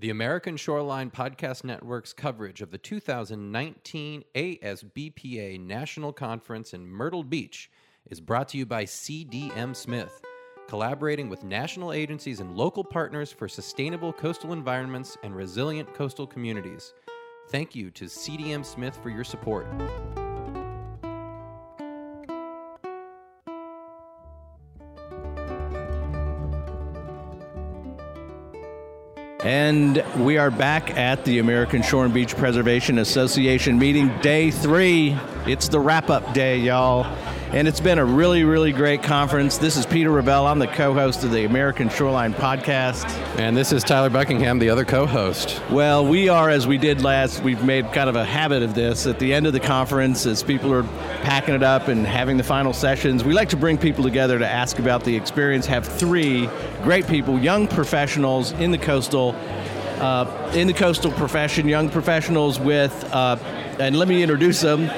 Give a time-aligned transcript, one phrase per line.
[0.00, 7.70] The American Shoreline Podcast Network's coverage of the 2019 ASBPA National Conference in Myrtle Beach
[8.08, 10.22] is brought to you by CDM Smith,
[10.68, 16.94] collaborating with national agencies and local partners for sustainable coastal environments and resilient coastal communities.
[17.50, 19.66] Thank you to CDM Smith for your support.
[29.42, 35.16] And we are back at the American Shore and Beach Preservation Association meeting day three.
[35.46, 37.04] It's the wrap up day, y'all.
[37.52, 39.58] And it's been a really, really great conference.
[39.58, 40.52] This is Peter Ravella.
[40.52, 43.10] I'm the co host of the American Shoreline podcast.
[43.40, 45.60] And this is Tyler Buckingham, the other co host.
[45.68, 49.04] Well, we are, as we did last, we've made kind of a habit of this.
[49.04, 50.84] At the end of the conference, as people are
[51.24, 54.46] packing it up and having the final sessions, we like to bring people together to
[54.46, 55.66] ask about the experience.
[55.66, 56.48] Have three
[56.84, 59.34] great people, young professionals in the coastal.
[59.98, 63.36] Uh, in the coastal profession, young professionals with, uh,
[63.78, 64.88] and let me introduce them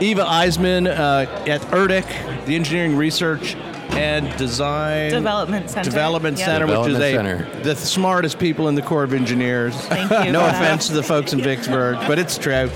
[0.00, 3.54] Eva Eisemann uh, at ERDC, the Engineering Research
[3.90, 5.90] and Design Development Center.
[5.90, 6.46] Development Yep.
[6.46, 9.74] Center, which is a, Development the smartest people in the Corps of Engineers.
[9.76, 10.54] Thank you no for that.
[10.62, 12.70] offense to the folks in Vicksburg, but it's true.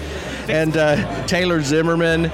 [0.48, 2.27] And uh, Taylor Zimmerman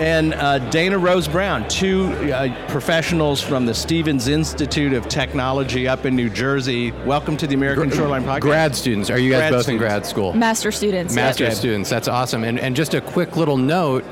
[0.00, 6.06] and uh, Dana Rose Brown, two uh, professionals from the Stevens Institute of Technology up
[6.06, 6.92] in New Jersey.
[7.04, 8.40] Welcome to the American Shoreline Podcast.
[8.40, 9.10] Grad students.
[9.10, 10.32] Are you guys Grad both in grad school?
[10.32, 11.14] Master students.
[11.14, 11.54] Master Okay.
[11.54, 11.90] students.
[11.90, 12.44] That's awesome.
[12.44, 14.04] And and just a quick little note.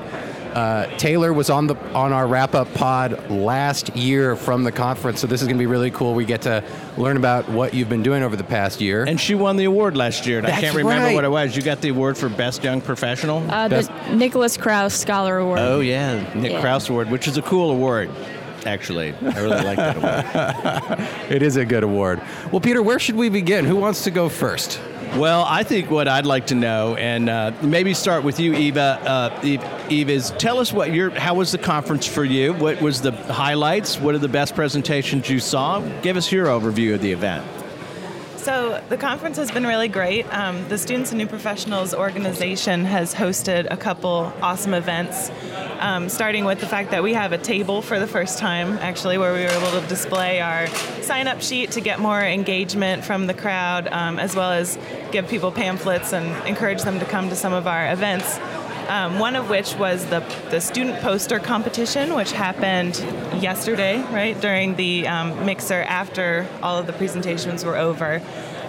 [0.56, 5.20] Uh, Taylor was on the on our wrap up pod last year from the conference,
[5.20, 6.14] so this is going to be really cool.
[6.14, 6.64] We get to
[6.96, 9.04] learn about what you've been doing over the past year.
[9.04, 10.38] And she won the award last year.
[10.38, 11.14] And I can't remember right.
[11.14, 11.54] what it was.
[11.54, 13.44] You got the award for Best Young Professional?
[13.50, 15.58] Uh, Best- the Nicholas Kraus Scholar Award.
[15.58, 16.22] oh, yeah.
[16.32, 16.62] Nick Yeah.
[16.62, 18.08] Kraus Award, which is a cool award,
[18.64, 19.12] actually.
[19.12, 21.08] I really like that award.
[21.30, 22.22] it is a good award.
[22.50, 23.66] Well, Peter, where should we begin?
[23.66, 24.80] Who wants to go first?
[25.17, 29.00] Well, I think what I'd like to know, and uh, maybe start with you, Eva.
[29.03, 32.53] Uh, Eve, Eve, is tell us what your how was the conference for you?
[32.53, 33.99] What was the highlights?
[33.99, 35.81] What are the best presentations you saw?
[36.03, 37.47] Give us your overview of the event.
[38.46, 40.24] So the conference has been really great.
[40.32, 45.32] Um, the Students and New Professionals organization has hosted a couple awesome events,
[45.80, 49.18] um, starting with the fact that we have a table for the first time, actually,
[49.18, 50.68] where we were able to display our
[51.02, 54.78] sign-up sheet to get more engagement from the crowd, um, as well as
[55.10, 58.38] give people pamphlets and encourage them to come to some of our events.
[58.88, 60.20] Um, one of which was the,
[60.50, 62.97] the student poster competition, which happened
[63.42, 68.22] yesterday, right, during the um, mixer after all of the presentations were over.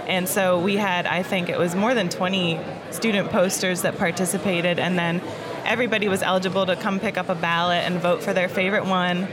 [0.07, 4.79] And so we had, I think it was more than 20 student posters that participated,
[4.79, 5.21] and then
[5.65, 9.27] everybody was eligible to come pick up a ballot and vote for their favorite one.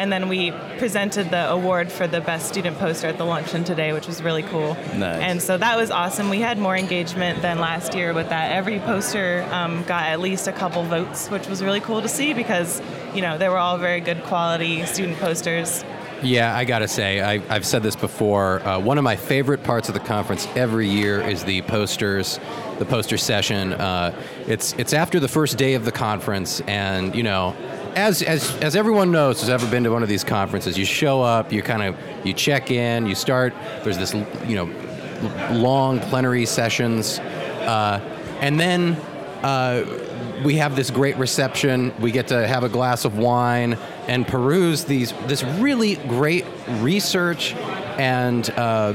[0.00, 3.92] And then we presented the award for the best student poster at the luncheon today,
[3.92, 4.72] which was really cool.
[4.96, 5.20] Nice.
[5.20, 6.30] And so that was awesome.
[6.30, 8.50] We had more engagement than last year with that.
[8.50, 12.32] Every poster um, got at least a couple votes, which was really cool to see
[12.32, 12.80] because,
[13.14, 15.84] you know, they were all very good quality student posters.
[16.22, 18.60] Yeah, I gotta say, I, I've said this before.
[18.60, 22.38] Uh, one of my favorite parts of the conference every year is the posters,
[22.78, 23.72] the poster session.
[23.72, 24.14] Uh,
[24.46, 27.56] it's it's after the first day of the conference, and you know,
[27.94, 31.22] as as as everyone knows who's ever been to one of these conferences, you show
[31.22, 33.54] up, you kind of you check in, you start.
[33.82, 34.14] There's this
[34.46, 38.00] you know long plenary sessions, uh,
[38.40, 38.96] and then.
[39.42, 40.06] Uh,
[40.44, 41.92] we have this great reception.
[42.00, 46.44] We get to have a glass of wine and peruse these this really great
[46.78, 48.94] research and uh,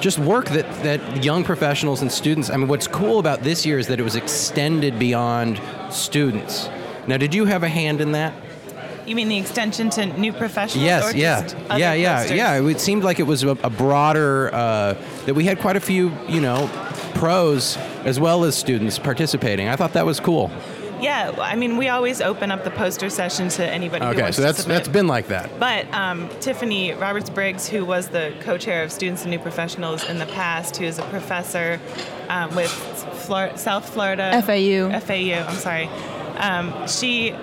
[0.00, 2.50] just work that that young professionals and students.
[2.50, 6.68] I mean, what's cool about this year is that it was extended beyond students.
[7.06, 8.32] Now, did you have a hand in that?
[9.06, 10.84] You mean the extension to new professionals?
[10.84, 12.36] Yes, or yeah, just other yeah, yeah, posters?
[12.36, 12.60] yeah.
[12.62, 14.94] It seemed like it was a, a broader uh,
[15.26, 16.68] that we had quite a few, you know,
[17.14, 19.68] pros as well as students participating.
[19.68, 20.50] I thought that was cool.
[21.00, 24.36] Yeah, I mean, we always open up the poster session to anybody who Okay, wants
[24.36, 24.76] so that's submit.
[24.76, 25.58] that's been like that.
[25.58, 30.04] But um, Tiffany Roberts Briggs, who was the co chair of Students and New Professionals
[30.08, 31.80] in the past, who is a professor
[32.28, 35.00] um, with Flor- South Florida FAU.
[35.00, 35.88] FAU, I'm sorry.
[36.40, 37.34] Um, she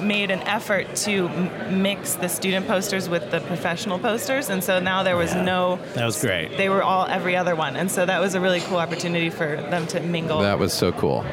[0.00, 4.80] made an effort to m- mix the student posters with the professional posters, and so
[4.80, 5.78] now there was no.
[5.94, 6.56] That was great.
[6.56, 9.56] They were all every other one, and so that was a really cool opportunity for
[9.56, 10.40] them to mingle.
[10.40, 11.24] That was so cool.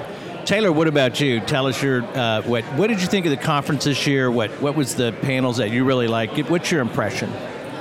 [0.45, 1.39] Taylor, what about you?
[1.39, 2.63] Tell us your uh, what.
[2.75, 4.31] What did you think of the conference this year?
[4.31, 6.37] What What was the panels that you really liked?
[6.49, 7.31] What's your impression?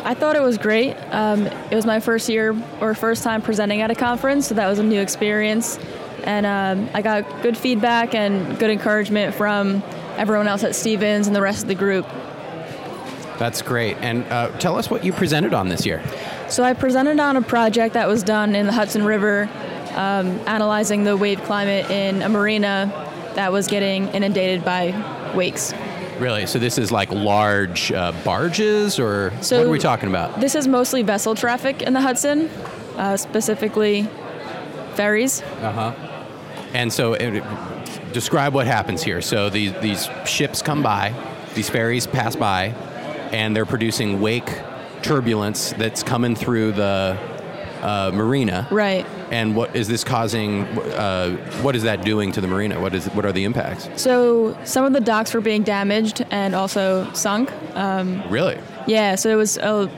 [0.03, 0.95] I thought it was great.
[1.11, 4.67] Um, it was my first year or first time presenting at a conference, so that
[4.67, 5.79] was a new experience.
[6.25, 9.83] And um, I got good feedback and good encouragement from
[10.17, 12.07] everyone else at Stevens and the rest of the group.
[13.39, 13.97] That's great.
[13.99, 16.03] And uh, tell us what you presented on this year.
[16.49, 19.49] So I presented on a project that was done in the Hudson River,
[19.95, 22.93] um, analyzing the wave climate in a marina
[23.37, 25.73] that was getting inundated by wakes.
[26.19, 26.45] Really?
[26.47, 30.39] So this is like large uh, barges, or So- what are we talking about?
[30.39, 32.51] This is mostly vessel traffic in the Hudson,
[32.99, 34.07] uh, specifically
[35.01, 35.43] ferries.
[36.73, 37.43] And so, it,
[38.13, 39.21] describe what happens here.
[39.23, 41.15] So these these ships come by,
[41.55, 42.67] these ferries pass by,
[43.33, 44.51] and they're producing wake
[45.03, 47.17] turbulence that's coming through the
[47.83, 48.69] uh, marina.
[48.71, 49.07] Right.
[49.31, 50.65] And what is this causing?
[50.65, 52.81] Uh, what is that doing to the marina?
[52.81, 53.89] What is what are the impacts?
[54.01, 57.51] So some of the docks were being damaged and also sunk.
[57.75, 58.59] Um, Really?
[58.87, 59.89] yeah, so it was a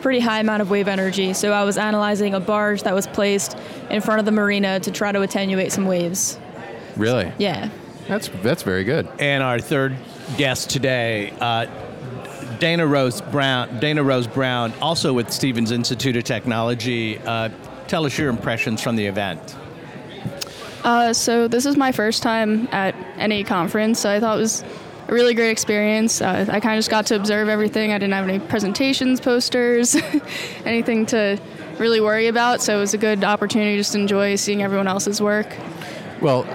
[0.00, 1.32] pretty high amount of wave energy.
[1.32, 3.56] So I was analyzing a barge that was placed
[3.90, 6.38] in front of the marina to try to attenuate some waves.
[6.96, 7.32] Really?
[7.38, 7.70] Yeah.
[8.08, 9.08] That's that's very good.
[9.18, 9.96] And our third
[10.36, 11.66] guest today, uh,
[12.58, 13.78] Dana Rose Brown.
[13.78, 17.18] Dana Rose Brown, also with Stevens Institute of Technology.
[17.18, 17.50] Uh,
[17.86, 19.56] tell us your impressions from the event.
[20.82, 24.64] Uh, so this is my first time at any conference, so I thought it was
[25.10, 26.20] a really great experience.
[26.20, 27.92] Uh, I kind of just got to observe everything.
[27.92, 29.96] I didn't have any presentations, posters,
[30.64, 31.36] anything to
[31.78, 35.20] really worry about, so it was a good opportunity just to enjoy seeing everyone else's
[35.20, 35.48] work.
[36.20, 36.46] Well,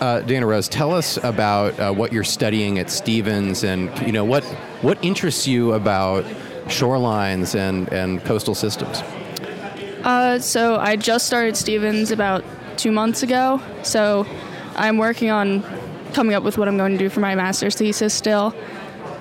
[0.00, 4.24] uh, Dana Rose, tell us about uh, what you're studying at Stevens, and you know
[4.24, 4.42] what
[4.82, 6.24] what interests you about
[6.64, 9.00] shorelines and and coastal systems.
[10.02, 12.42] Uh, so I just started Stevens about
[12.76, 14.26] two months ago, so
[14.74, 15.62] I'm working on
[16.12, 18.54] coming up with what I'm going to do for my master's thesis still.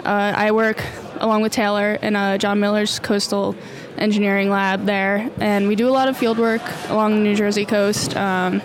[0.06, 0.84] Uh, I work
[1.18, 3.56] along with Taylor in uh, Jon Miller's coastal
[3.98, 7.66] engineering lab there, and we do a lot of field work along the New Jersey
[7.66, 8.62] coast, um,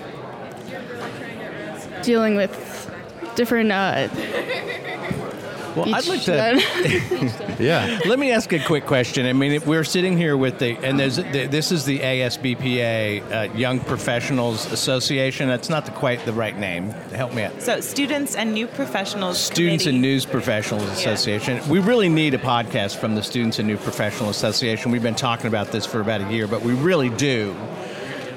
[2.02, 2.90] dealing with
[3.34, 4.08] different uh,
[5.76, 7.56] Well, I'd like to.
[7.58, 8.00] Yeah.
[8.06, 9.24] Let me ask a quick question.
[9.26, 13.50] I mean, if we're sitting here with the, and there's, the, this is the ASBPA
[13.50, 15.48] uh, Young Professionals Association.
[15.48, 16.90] That's not the, quite the right name.
[17.12, 17.62] Help me out.
[17.62, 19.38] So, Students and New Professionals.
[19.38, 19.96] Students Committee.
[19.96, 21.66] and News Professionals Association.
[21.68, 24.90] We really need a podcast from the Students and New Professional Association.
[24.90, 27.54] We've been talking about this for about a year, but we really do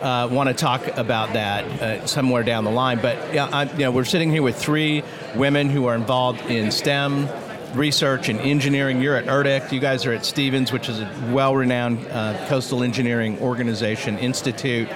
[0.01, 2.99] uh, want to talk about that uh, somewhere down the line.
[3.01, 5.03] But yeah, I, you know, we're sitting here with three
[5.35, 7.27] women who are involved in STEM
[7.73, 9.01] research and engineering.
[9.01, 9.71] You're at ERDC.
[9.71, 14.89] You guys are at Stevens, which is a well-renowned uh, coastal engineering organization institute.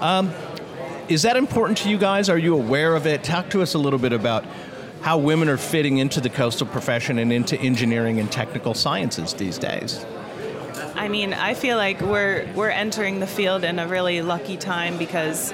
[0.00, 0.32] Um,
[1.08, 2.28] is that important to you guys?
[2.28, 3.24] Are you aware of it?
[3.24, 4.44] Talk to us a little bit about
[5.02, 9.58] how women are fitting into the coastal profession and into engineering and technical sciences these
[9.58, 10.04] days.
[11.00, 14.98] I mean, I feel like we're we're entering the field in a really lucky time
[14.98, 15.50] because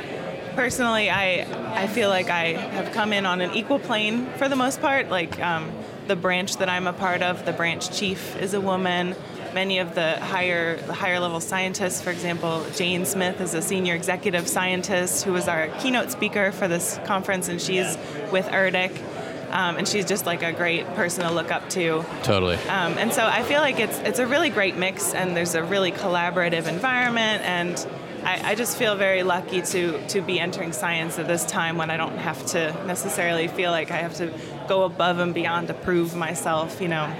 [0.56, 4.56] personally, I I feel like I have come in on an equal plane for the
[4.56, 5.08] most part.
[5.08, 5.70] Like um,
[6.08, 9.14] the branch that I'm a part of, the branch chief is a woman.
[9.54, 13.94] Many of the higher the higher level scientists, for example, Jane Smith is a senior
[13.94, 17.96] executive scientist who was our keynote speaker for this conference, and she's
[18.32, 19.15] with ERDC.
[19.50, 22.04] Um, and she's just like a great person to look up to.
[22.22, 22.56] Totally.
[22.56, 25.62] Um, and so I feel like it's it's a really great mix, and there's a
[25.62, 27.86] really collaborative environment, and
[28.24, 31.90] I, I just feel very lucky to to be entering science at this time when
[31.90, 34.32] I don't have to necessarily feel like I have to
[34.68, 37.12] go above and beyond to prove myself, you know.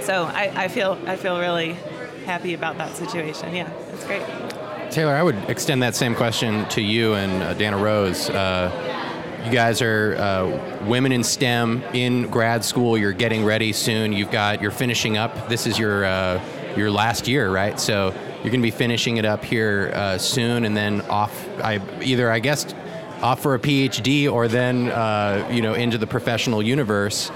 [0.00, 1.76] So I, I feel I feel really
[2.24, 3.54] happy about that situation.
[3.54, 4.22] Yeah, it's great.
[4.90, 8.30] Taylor, I would extend that same question to you and uh, Dana Rose.
[8.30, 8.70] Uh,
[9.48, 12.98] you guys are uh, women in STEM in grad school.
[12.98, 14.12] You're getting ready soon.
[14.12, 15.48] You've got you're finishing up.
[15.48, 16.44] This is your uh,
[16.76, 17.80] your last year, right?
[17.80, 18.12] So
[18.42, 21.48] you're going to be finishing it up here uh, soon, and then off.
[21.60, 22.74] I either I guess
[23.22, 27.30] off for a PhD or then uh, you know into the professional universe.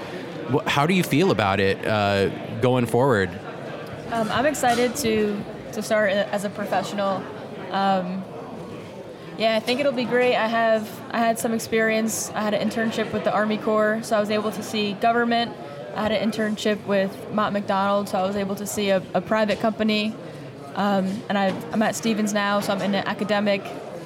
[0.67, 2.29] How do you feel about it uh,
[2.59, 3.31] going forward?
[4.11, 7.23] Um, I'm excited to to start as a professional.
[7.71, 8.23] Um,
[9.37, 10.35] yeah, I think it'll be great.
[10.35, 12.31] I have I had some experience.
[12.31, 15.55] I had an internship with the Army Corps, so I was able to see government.
[15.95, 19.21] I had an internship with Mott MacDonald, so I was able to see a, a
[19.21, 20.13] private company.
[20.75, 23.63] Um, and I, I'm at Stevens now, so I'm in an academic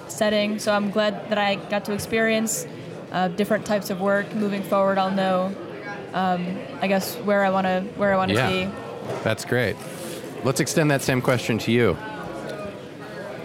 [0.10, 0.60] setting.
[0.60, 2.68] So I'm glad that I got to experience
[3.14, 4.34] uh, different types of work.
[4.36, 5.56] Moving forward, I'll know,
[6.14, 8.50] um, I guess, where I want to where I want to Yeah.
[8.50, 8.70] be.
[9.24, 9.78] That's great.
[10.44, 11.98] Let's extend that same question to you.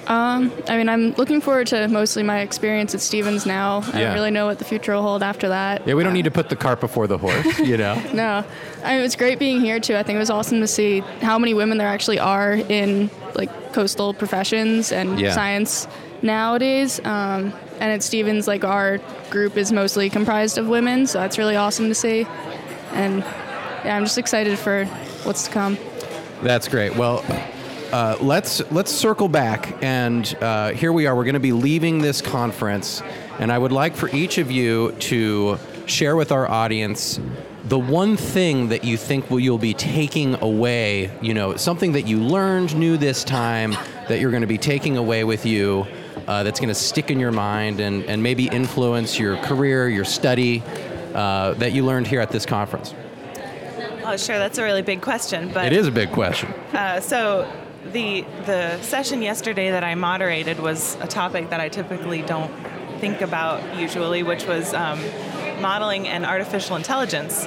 [0.07, 3.83] I mean, I'm looking forward to mostly my experience at Stevens now.
[3.93, 4.05] I Yeah.
[4.07, 5.87] don't really know what the future will hold after that.
[5.87, 8.01] Yeah, we don't need to put the cart before the horse, you know.
[8.13, 8.45] No,
[8.85, 9.97] I mean, it's great being here too.
[9.97, 13.73] I think it was awesome to see how many women there actually are in like
[13.73, 15.33] coastal professions and Yeah.
[15.33, 15.87] science
[16.21, 17.01] nowadays.
[17.05, 18.99] Um, and at Stevens, like our
[19.31, 22.27] group is mostly comprised of women, so that's really awesome to see.
[22.93, 23.25] And
[23.85, 24.85] yeah, I'm just excited for
[25.25, 25.79] what's to come.
[26.43, 26.97] That's great.
[26.97, 27.25] Well,
[27.93, 31.15] uh, let's let's circle back, and uh, here we are.
[31.15, 33.03] We're going to be leaving this conference,
[33.39, 37.21] and I would like for each of you to share with our audience
[37.65, 41.11] the one thing that you think will you'll be taking away.
[41.21, 43.73] You know, something that you learned new this time
[44.09, 45.87] that you're going to be taking away with you.
[46.27, 50.05] Uh, that's going to stick in your mind and, and maybe influence your career, your
[50.05, 50.63] study
[51.15, 52.95] uh, that you learned here at this conference.
[54.05, 54.39] Oh, sure.
[54.39, 56.53] That's a really big question, but It is a big question.
[56.73, 57.51] Uh, so
[57.85, 62.53] the the session yesterday that I moderated was a topic that I typically don't
[63.01, 65.01] think about usually, which was um,
[65.61, 67.47] modeling and artificial intelligence.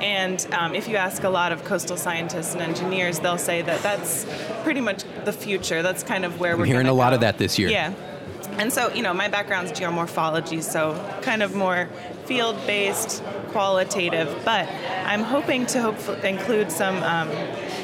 [0.00, 3.82] And um, if you ask a lot of coastal scientists and engineers, they'll say that
[3.82, 4.26] that's
[4.64, 5.82] pretty much the future.
[5.82, 7.16] That's kind of where we're hearing a lot go.
[7.16, 7.68] of that this year.
[7.68, 7.94] Yeah.
[8.58, 11.88] And so, you know, my background's geomorphology, so kind of more
[12.26, 14.68] field based, qualitative, but
[15.06, 17.28] I'm hoping to hope include some um,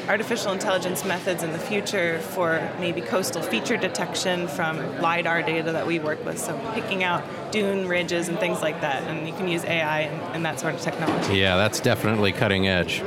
[0.09, 5.87] artificial intelligence methods in the future for maybe coastal feature detection from LIDAR data that
[5.87, 6.38] we work with.
[6.38, 7.23] So, picking out
[7.53, 10.75] dune ridges and things like that, and you can use AI and, and that sort
[10.75, 11.38] of technology.
[11.38, 13.03] Yeah, that's definitely cutting edge.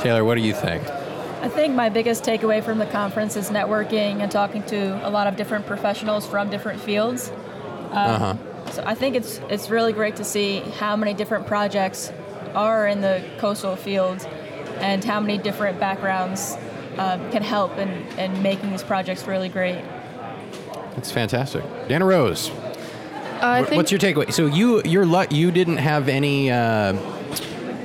[0.00, 0.82] Taylor, what do you think?
[1.42, 5.26] I think my biggest takeaway from the conference is networking and talking to a lot
[5.26, 7.30] of different professionals from different fields.
[7.92, 8.72] Uh huh.
[8.72, 12.12] So I think it's it's really great to see how many different projects
[12.54, 14.26] are in the coastal field
[14.80, 16.56] and how many different backgrounds
[16.98, 19.82] um, can help in, in making these projects really great.
[20.94, 21.62] That's fantastic.
[21.88, 22.50] Dana Rose,
[23.40, 24.32] I wh- think what's your takeaway?
[24.32, 26.50] So you you're lu- you didn't have any.
[26.50, 26.94] Uh,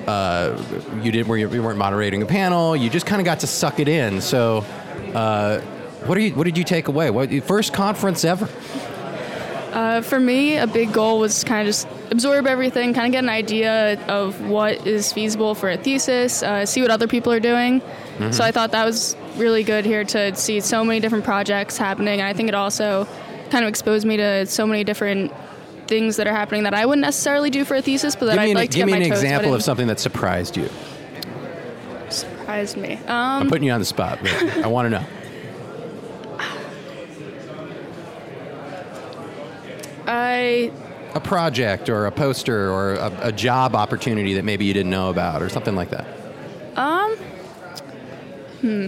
[0.07, 0.57] uh,
[1.03, 1.37] you didn't.
[1.37, 2.75] You weren't moderating a panel.
[2.75, 4.21] You just kind of got to suck it in.
[4.21, 4.65] So,
[5.13, 5.59] uh,
[6.05, 6.33] what are you?
[6.33, 7.09] What did you take away?
[7.11, 8.49] What first conference ever?
[9.73, 13.23] Uh, for me, a big goal was kind of just absorb everything, kind of get
[13.23, 17.39] an idea of what is feasible for a thesis, uh, see what other people are
[17.39, 17.81] doing.
[18.29, 22.19] So I thought that was really good here to see so many different projects happening.
[22.19, 23.07] And I think it also
[23.49, 25.33] kind of exposed me to so many different
[25.87, 28.49] things that are happening that I wouldn't necessarily do for a thesis, but that I'd
[28.49, 30.69] an, like to give get me an example of something that surprised you.
[32.09, 32.97] Surprised me.
[33.07, 34.19] Um, I'm putting you on the spot.
[34.21, 35.05] But I want to know.
[40.05, 40.71] I
[41.13, 45.09] A project or a poster or a, a job opportunity that maybe you didn't know
[45.09, 46.05] about or something like that.
[46.77, 47.15] um,
[48.61, 48.87] hmm,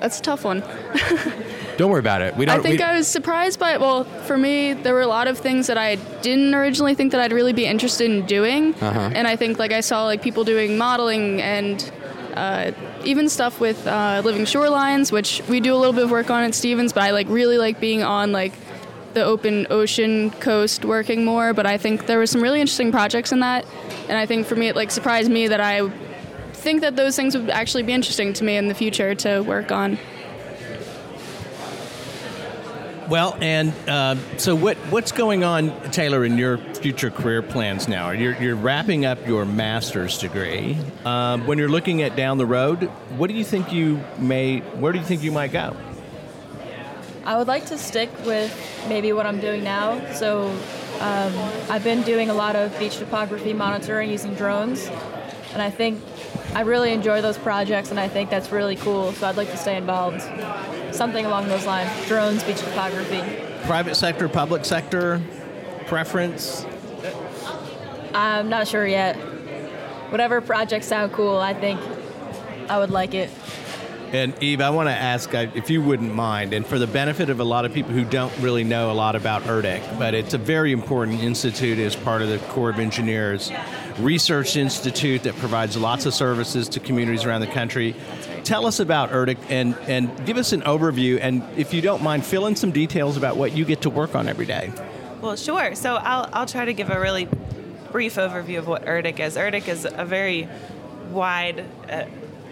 [0.00, 0.62] that's a tough one.
[1.76, 2.36] Don't worry about it.
[2.36, 2.60] We don't.
[2.60, 3.80] I think we, I was surprised by it.
[3.80, 7.20] well, for me, there were a lot of things that I didn't originally think that
[7.20, 9.10] I'd really be interested in doing, Uh-huh.
[9.12, 11.90] and I think like I saw like people doing modeling and
[12.34, 12.70] uh,
[13.04, 16.44] even stuff with uh, living shorelines, which we do a little bit of work on
[16.44, 18.52] at Stevens, but I like really like being on like
[19.14, 21.52] the open ocean coast working more.
[21.54, 23.64] But I think there were some really interesting projects in that,
[24.08, 25.88] and I think for me it like surprised me that I
[26.52, 29.70] think that those things would actually be interesting to me in the future to work
[29.70, 29.98] on.
[33.08, 38.10] Well, and uh, so what what's going on, Taylor, in your future career plans now?
[38.12, 40.78] You're, you're wrapping up your master's degree.
[41.04, 42.84] Um, when you're looking at down the road,
[43.18, 44.60] what do you think you may?
[44.60, 45.76] Where do you think you might go?
[47.26, 48.52] I would like to stick with
[48.88, 50.12] maybe what I'm doing now.
[50.12, 50.48] So
[51.00, 51.32] um,
[51.70, 54.86] I've been doing a lot of beach topography monitoring using drones,
[55.52, 56.02] and I think
[56.54, 59.12] I really enjoy those projects, and I think that's really cool.
[59.14, 60.22] So I'd like to stay involved.
[60.94, 63.22] Something along those lines: drones, beach topography.
[63.64, 65.22] Private sector, public sector,
[65.86, 66.66] preference?
[68.14, 69.16] I'm not sure yet.
[70.10, 71.80] Whatever projects sound cool, I think
[72.68, 73.30] I would like it.
[74.14, 77.30] And Eve, I want to ask uh, if you wouldn't mind, and for the benefit
[77.30, 80.34] of a lot of people who don't really know a lot about ERDC, but it's
[80.34, 83.50] a very important institute as part of the Corps of Engineers
[83.98, 87.96] research institute that provides lots of services to communities around the country.
[88.44, 92.24] Tell us about ERDC and, and give us an overview, and if you don't mind,
[92.24, 94.72] fill in some details about what you get to work on every day.
[95.22, 95.74] Well, sure.
[95.74, 97.26] So I'll, I'll try to give a really
[97.90, 99.36] brief overview of what ERDC is.
[99.36, 100.48] ERDC is a very
[101.10, 102.04] wide, uh,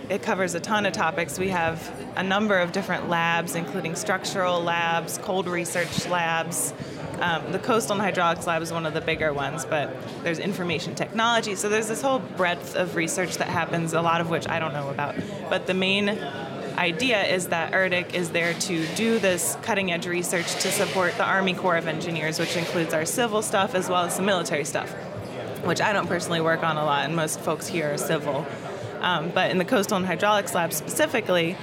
[0.09, 1.39] it covers a ton of topics.
[1.39, 6.75] We have a number of different labs, including structural labs, cold research labs.
[7.21, 9.95] Um, the coastal and hydraulics lab is one of the bigger ones, but
[10.25, 11.55] there's information technology.
[11.55, 14.73] So there's this whole breadth of research that happens, a lot of which I don't
[14.73, 15.15] know about.
[15.49, 16.09] But the main
[16.79, 21.25] idea is that ERDC is there to do this cutting edge research to support the
[21.25, 24.91] Army Corps of Engineers, which includes our civil stuff as well as some military stuff,
[25.65, 28.47] which I don't personally work on a lot, and most folks here are civil.
[29.03, 31.57] Um, but in the coastal and hydraulics lab specifically,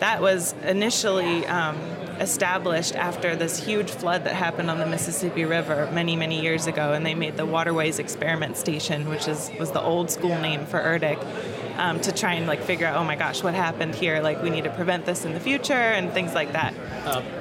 [0.00, 1.76] that was initially um,
[2.18, 6.92] established after this huge flood that happened on the Mississippi River many, many years ago,
[6.92, 10.80] and they made the Waterways Experiment Station, which is was the old school name for
[10.80, 11.59] ERDC.
[11.80, 14.20] Um, to try and like figure out, oh my gosh, what happened here?
[14.20, 16.74] Like we need to prevent this in the future and things like that.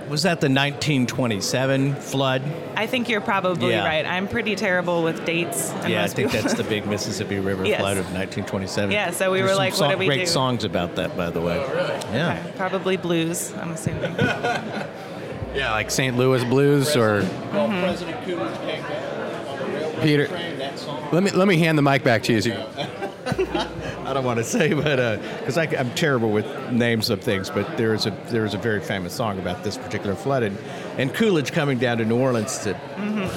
[0.10, 2.42] Was that the 1927 flood?
[2.76, 3.86] I think you're probably Yeah.
[3.86, 4.06] right.
[4.06, 5.70] I'm pretty terrible with dates.
[5.72, 7.82] And yeah, I think people- that's the big Mississippi River Yes.
[7.82, 8.92] flood of 1927.
[8.92, 10.26] Yeah, so we There's were some like, what song- do we great do?
[10.26, 11.58] songs about that, by the way.
[11.64, 12.16] Oh, really?
[12.18, 12.40] Yeah.
[12.40, 13.54] Okay, probably blues.
[13.62, 14.16] I'm assuming.
[15.56, 16.16] Yeah, like St.
[16.16, 20.28] Louis blues or President Coolidge came down Peter.
[20.28, 21.08] that song.
[21.12, 22.54] Let me let me hand the mic back to you.
[24.10, 27.78] I don't want to say, but because I I'm terrible with names of things, but
[27.78, 30.58] there is a there is a very famous song about this particular flood, and,
[30.98, 33.30] and Coolidge coming down to New Orleans to bring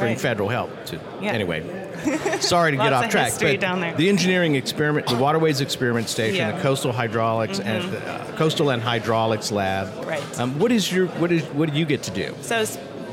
[0.00, 0.20] Right.
[0.20, 0.70] federal help.
[0.86, 1.30] To Yeah.
[1.30, 1.62] anyway,
[2.40, 3.94] sorry to get off of track, but down there.
[3.94, 6.48] the engineering experiment, the Waterways Experiment Station, Yeah.
[6.48, 6.56] Mm-hmm.
[6.56, 10.04] the Coastal Hydraulics and the uh, Coastal and Hydraulics Lab.
[10.04, 10.40] Right.
[10.40, 12.34] Um, what is your what is what do you get to do?
[12.40, 12.64] So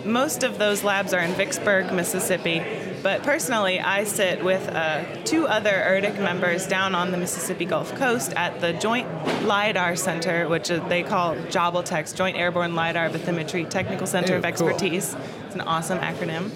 [0.04, 2.64] most of those labs are in Vicksburg, Mississippi.
[3.04, 7.96] But personally, I sit with uh, two other ERDC members down on the Mississippi Gulf
[7.96, 9.08] Coast at the Joint
[9.44, 14.50] LIDAR Center, which they call JALBTCX, Joint Airborne LIDAR Bathymetry Technical Center Ew, of cool.
[14.70, 15.16] Expertise.
[15.48, 16.52] It's an awesome acronym.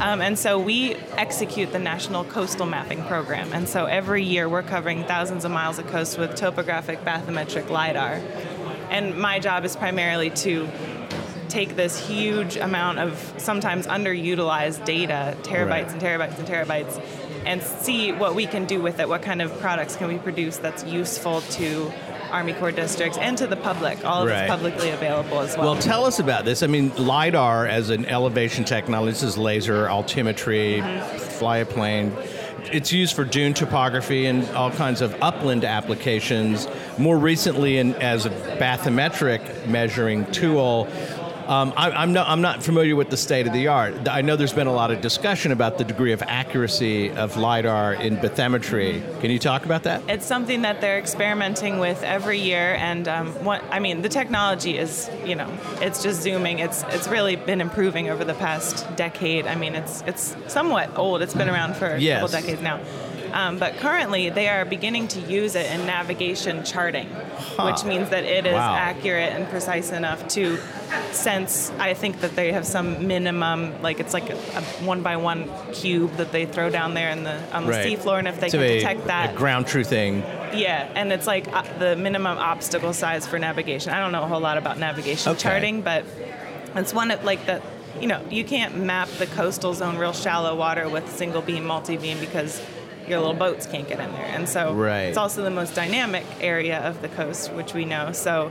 [0.00, 3.52] Um, and so we execute the National Coastal Mapping Program.
[3.52, 8.22] And so every year we're covering thousands of miles of coast with topographic bathymetric LIDAR.
[8.90, 10.68] And my job is primarily to
[11.46, 15.92] take this huge amount of sometimes underutilized data, terabytes Right.
[15.92, 17.00] and terabytes and terabytes,
[17.44, 19.08] and see what we can do with it.
[19.08, 21.92] What kind of products can we produce that's useful to
[22.30, 24.04] Army Corps districts and to the public?
[24.04, 24.42] All of Right.
[24.42, 25.72] it's publicly available as well.
[25.72, 26.62] Well, tell us about this.
[26.62, 31.18] I mean, LIDAR as an elevation technology, this is laser, altimetry, mm-hmm.
[31.18, 32.12] fly a plane.
[32.72, 36.66] It's used for dune topography and all kinds of upland applications.
[36.98, 40.88] More recently, in, as a bathymetric measuring tool.
[41.46, 44.08] Um, I, I'm, not, I'm not familiar with the state of the art.
[44.08, 47.94] I know there's been a lot of discussion about the degree of accuracy of LIDAR
[47.94, 49.20] in bathymetry.
[49.20, 50.02] Can you talk about that?
[50.08, 54.76] it's something that they're experimenting with every year, and um, what I mean, the technology
[54.76, 55.48] is, you know,
[55.80, 56.58] it's just zooming.
[56.58, 59.46] It's it's really been improving over the past decade.
[59.46, 61.22] I mean, it's it's somewhat old.
[61.22, 62.20] It's been around for a Yes.
[62.20, 62.80] couple decades now.
[63.36, 68.24] Um, but currently, they are beginning to use it in navigation charting, which means that
[68.24, 68.74] it is Wow.
[68.74, 70.56] accurate and precise enough to
[71.12, 71.70] sense.
[71.78, 75.50] I think that they have some minimum, like it's like a, a one by one
[75.74, 77.86] cube that they throw down there in the on the Right.
[77.98, 80.22] seafloor, and if they So can a- detect that, a ground truthing.
[80.54, 83.92] yeah, and it's like uh, the minimum obstacle size for navigation.
[83.92, 85.42] I don't know a whole lot about navigation Okay.
[85.42, 86.06] charting, but
[86.74, 87.60] it's one of like the,
[88.00, 91.98] you know, you can't map the coastal zone real shallow water with single beam, multi
[91.98, 92.62] beam because
[93.08, 94.24] your little boats can't get in there.
[94.26, 95.02] And so Right.
[95.08, 98.12] it's also the most dynamic area of the coast, which we know.
[98.12, 98.50] So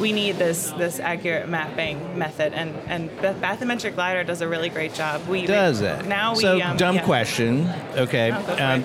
[0.00, 4.68] we need this this accurate mapping method, and and Bath- bathymetric lidar does a really
[4.68, 5.26] great job.
[5.28, 6.06] We Does it?
[6.06, 7.04] now we so um, dumb yeah.
[7.04, 7.68] question.
[7.96, 8.30] Okay.
[8.44, 8.84] For Um,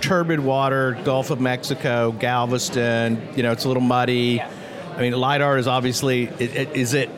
[0.00, 3.20] turbid water, Gulf of Mexico, Galveston.
[3.36, 4.34] You know, it's a little muddy.
[4.36, 4.48] Yeah.
[4.96, 6.24] I mean, lidar is obviously.
[6.38, 7.08] It, it, is it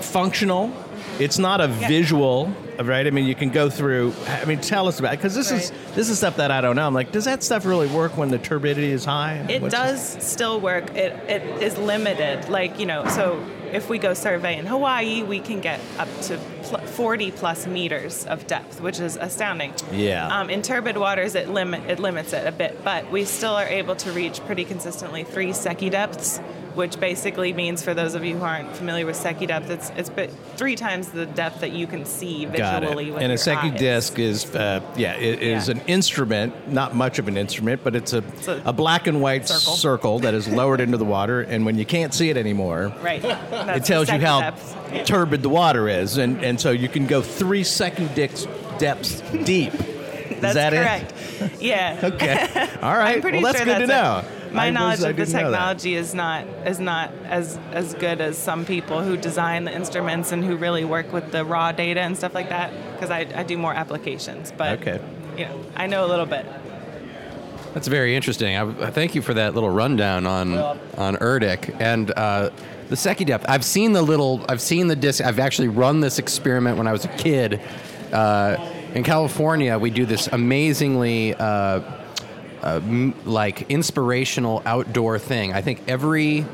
[0.00, 0.70] functional?
[1.18, 1.88] It's not a Yeah.
[1.88, 2.52] visual,
[2.86, 3.06] right?
[3.06, 4.14] I mean, you can go through.
[4.26, 6.86] I mean, tell us about because this is this is stuff that I don't know.
[6.86, 9.44] I'm like, does that stuff really work when the turbidity is high?
[9.48, 10.94] It What's- does still work.
[10.94, 12.48] It, it is limited.
[12.48, 16.38] Like, you know, so if we go survey in Hawaii, we can get up to
[16.62, 19.74] pl- 40 plus meters of depth, which is astounding.
[19.92, 20.26] Yeah.
[20.40, 23.66] Um, in turbid waters, it, limit, it limits it a bit, but we still are
[23.66, 26.40] able to reach pretty consistently three Secchi depths,
[26.78, 30.08] which basically means, for those of you who aren't familiar with Secchi depth, it's, it's
[30.08, 33.06] bit, three times the depth that you can see visually.
[33.10, 33.22] Got it.
[33.24, 33.78] And a Secchi eyes.
[33.80, 35.74] disc is, uh, yeah, it is Yeah.
[35.74, 39.48] an instrument, not much of an instrument, but it's a, a a, black and white
[39.48, 39.72] circle.
[39.74, 40.18] circle.
[40.20, 43.24] that is lowered into the water, and when you can't see it anymore, Right.
[43.24, 45.04] it tells you how depth.
[45.04, 48.46] Turbid the water is, and, and so you can go three Secchi dicks
[48.78, 49.72] depths deep.
[49.72, 51.12] That's is that correct.
[51.60, 51.98] Yeah.
[52.04, 52.68] Okay.
[52.80, 53.16] All right.
[53.16, 54.22] I'm pretty well, that's sure good to know.
[54.24, 54.37] it.
[54.52, 55.56] My I knowledge was- of the didn't know that.
[55.56, 60.32] technology is not is not as as good as some people who design the instruments
[60.32, 62.72] and who really work with the raw data and stuff like that.
[62.94, 65.00] Because I, I do more applications, but Okay.
[65.36, 66.46] you know, I know a little bit.
[67.74, 68.56] That's very interesting.
[68.56, 70.56] I, I thank you for that little rundown on
[70.96, 72.50] on ERDC and uh,
[72.88, 73.44] the Secchi depth.
[73.48, 74.44] I've seen the little.
[74.48, 75.22] I've seen the disc.
[75.22, 77.60] I've actually run this experiment when I was a kid.
[78.12, 78.56] Uh,
[78.94, 81.34] in California, we do this amazingly.
[81.34, 81.80] Uh,
[82.62, 85.52] m- like inspirational outdoor thing.
[85.52, 86.44] I think every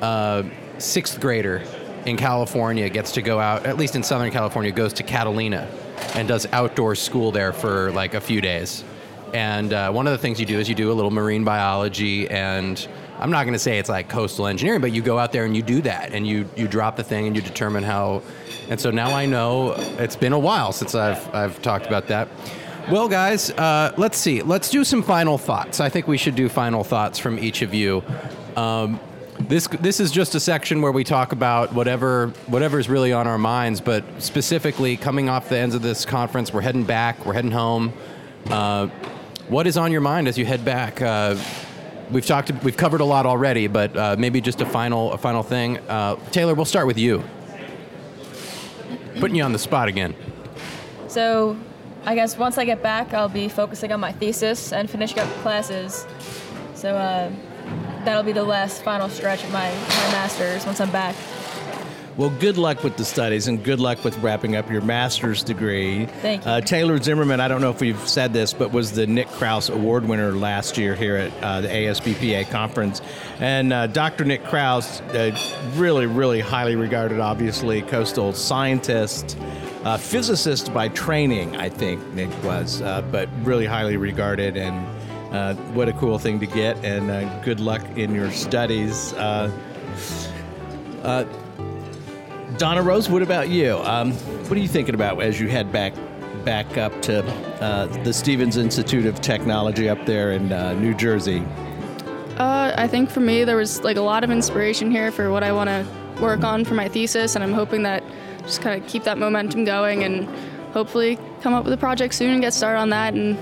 [0.00, 0.44] uh,
[0.78, 1.62] sixth grader
[2.06, 5.68] in California gets to go out, at least in Southern California, goes to Catalina
[6.14, 8.84] and does outdoor school there for like a few days.
[9.32, 12.28] And uh, one of the things you do is you do a little marine biology,
[12.28, 12.86] and
[13.18, 15.56] I'm not going to say it's like coastal engineering, but you go out there and
[15.56, 18.22] you do that, and you you drop the thing and you determine how.
[18.68, 22.28] And so now I know it's been a while since I've I've talked about that.
[22.90, 24.42] Well, guys, uh, let's see.
[24.42, 25.80] Let's do some final thoughts.
[25.80, 28.02] I think we should do final thoughts from each of you.
[28.56, 28.98] Um,
[29.38, 33.38] this this is just a section where we talk about whatever is really on our
[33.38, 37.50] minds, but specifically coming off the ends of this conference, we're heading back, we're heading
[37.52, 37.92] home.
[38.50, 38.88] Uh,
[39.48, 41.00] what is on your mind as you head back?
[41.00, 41.36] Uh,
[42.10, 45.42] we've talked, we've covered a lot already, but uh, maybe just a final a final
[45.42, 45.78] thing.
[45.88, 47.22] Uh, Taylor, we'll start with you.
[49.18, 50.14] Putting you on the spot again.
[51.06, 51.56] So,
[52.04, 55.28] I guess once I get back, I'll be focusing on my thesis and finishing up
[55.42, 56.04] classes.
[56.74, 57.30] So, uh,
[58.04, 61.14] that'll be the last final stretch of my, my master's once I'm back.
[62.16, 66.04] Well, good luck with the studies and good luck with wrapping up your master's degree.
[66.04, 66.50] Thank you.
[66.50, 69.70] Uh, Taylor Zimmerman, I don't know if we've said this, but was the Nick Kraus
[69.70, 73.00] Award winner last year here at uh, the ASBPA conference.
[73.40, 74.26] And uh, Dr.
[74.26, 75.34] Nick Kraus, uh,
[75.76, 79.38] really, really highly regarded, obviously, coastal scientist.
[79.84, 84.86] Uh, physicist by training, I think Nick was, uh, but really highly regarded, and
[85.34, 86.76] uh, what a cool thing to get.
[86.84, 89.12] And uh, good luck in your studies.
[89.14, 89.50] Uh,
[91.02, 91.24] uh,
[92.62, 93.76] Donna Rose, what about you?
[93.78, 95.94] Um, what are you thinking about as you head back
[96.44, 97.24] back up to
[97.60, 101.42] uh, the Stevens Institute of Technology up there in uh, New Jersey?
[102.38, 105.42] Uh, I think for me, there was like a lot of inspiration here for what
[105.42, 108.04] I want to work on for my thesis, and I'm hoping that
[108.42, 110.28] just kind of keep that momentum going and
[110.72, 113.12] hopefully come up with a project soon and get started on that.
[113.14, 113.36] And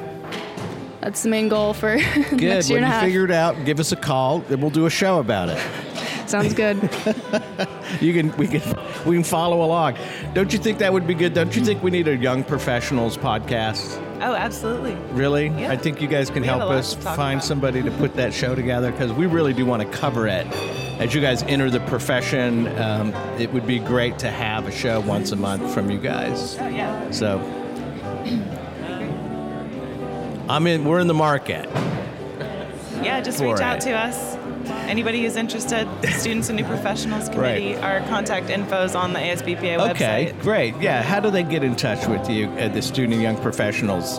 [1.03, 2.41] that's the main goal for Good.
[2.41, 3.05] next year when and a you half.
[3.05, 5.90] figure it out, give us a call, and we'll do a show about it.
[6.31, 6.79] Sounds good.
[8.01, 8.63] You can we can
[9.05, 9.97] we can follow along.
[10.33, 11.35] Don't you think that would be good?
[11.35, 14.01] Don't you think we need a young professionals podcast?
[14.23, 14.95] Oh, absolutely.
[15.13, 15.49] Really?
[15.49, 15.73] Yeah.
[15.73, 17.45] I think you guys can We help us find about.
[17.45, 20.47] somebody to put that show together because we really do want to cover it.
[21.01, 25.01] As you guys enter the profession, um, it would be great to have a show
[25.01, 26.57] once a month from you guys.
[26.61, 27.11] Oh, yeah.
[27.11, 27.41] So,
[30.49, 30.85] I'm in.
[30.85, 31.69] We're in the market.
[33.03, 33.81] Yeah, just reach out it.
[33.83, 34.37] to us.
[34.91, 39.21] Anybody who's interested, the Students and New Professionals Committee, our contact info is on the
[39.21, 39.91] ASBPA website.
[39.91, 40.75] Okay, great.
[40.81, 41.01] Yeah.
[41.01, 44.19] How do they get in touch with you at the Student and Young Professionals?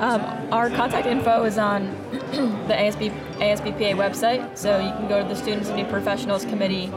[0.00, 0.20] Um,
[0.52, 5.36] our contact info is on the ASB, ASBPA website, so you can go to the
[5.36, 6.88] Students and New Professionals Committee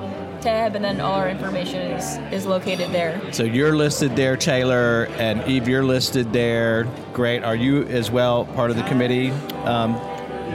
[0.42, 3.22] tab, and then all our information is, is located there.
[3.32, 6.86] So you're listed there, Taylor, and Eve, you're listed there.
[7.14, 7.44] Great.
[7.44, 9.30] Are you as well part of the committee?
[9.66, 9.94] Um,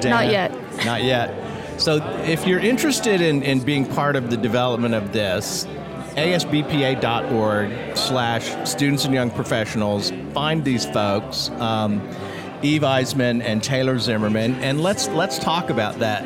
[0.01, 0.11] Dana?
[0.11, 0.85] Not yet.
[0.85, 1.52] Not yet.
[1.79, 5.67] So if you're interested in, in being part of the development of this,
[6.17, 12.07] asbpa.org slash students and young professionals, find these folks, um,
[12.63, 16.23] Eve Eisemann and Taylor Zimmerman, and let's let's talk about that,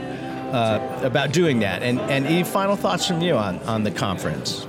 [0.55, 1.83] uh, about doing that.
[1.83, 4.67] And, and Eve, final thoughts from you on, on the conference.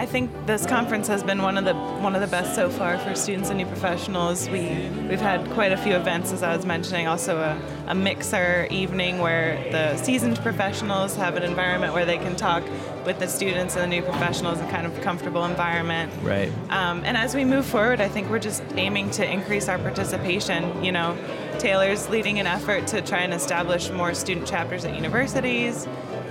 [0.00, 2.96] I think this conference has been one of the one of the best so far
[2.96, 4.48] for students and new professionals.
[4.48, 7.06] We we've had quite a few events, as I was mentioning.
[7.06, 12.34] Also, a, a mixer evening where the seasoned professionals have an environment where they can
[12.34, 12.64] talk
[13.04, 16.10] with the students and the new professionals in kind of comfortable environment.
[16.22, 16.50] Right.
[16.70, 20.82] Um, and as we move forward, I think we're just aiming to increase our participation.
[20.82, 21.14] You know,
[21.58, 25.86] Taylor's leading an effort to try and establish more student chapters at universities,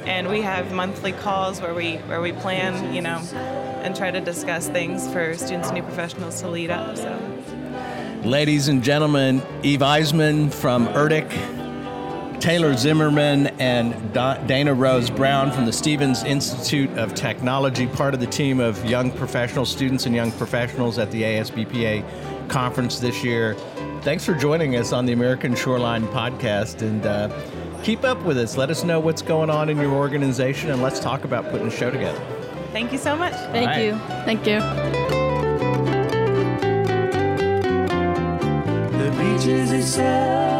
[0.05, 3.17] and we have monthly calls where we where we plan, you know,
[3.83, 6.97] and try to discuss things for students and new professionals to lead up.
[6.97, 7.19] So.
[8.23, 15.73] Ladies and gentlemen, Eve Eisemann from ERDC, Taylor Zimmerman, and Dana Rose Brown from the
[15.73, 20.97] Stevens Institute of Technology, part of the team of young professional students and young professionals
[20.97, 23.55] at the ASBPA conference this year.
[24.01, 27.29] Thanks for joining us on the American Shoreline podcast and uh,
[27.83, 28.57] keep up with us.
[28.57, 31.71] Let us know what's going on in your organization, and let's talk about putting a
[31.71, 32.19] show together.
[32.71, 33.33] Thank you so much.
[33.51, 33.85] Thank right.
[33.85, 33.97] you.
[34.25, 34.59] Thank you.
[38.97, 40.58] The beaches itself.